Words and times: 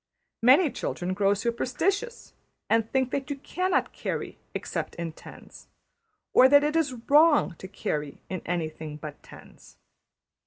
Many 0.41 0.71
children 0.71 1.13
grow 1.13 1.35
superstitious, 1.35 2.33
and 2.71 2.89
think 2.91 3.11
that 3.11 3.29
you 3.29 3.35
cannot 3.35 3.93
carry 3.93 4.39
except 4.55 4.95
in 4.95 5.11
tens; 5.11 5.67
or 6.33 6.49
that 6.49 6.63
it 6.63 6.75
is 6.75 6.95
wrong 7.07 7.53
to 7.59 7.67
carry 7.67 8.19
in 8.27 8.41
anything 8.45 8.97
but 8.97 9.21
tens. 9.21 9.77